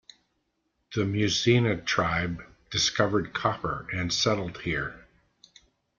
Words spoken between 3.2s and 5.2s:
copper and settled here.